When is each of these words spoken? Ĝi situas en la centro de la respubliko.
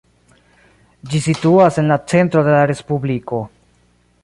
Ĝi 1.11 1.21
situas 1.25 1.77
en 1.83 1.93
la 1.93 1.99
centro 2.15 2.45
de 2.49 2.57
la 2.57 2.65
respubliko. 2.73 3.43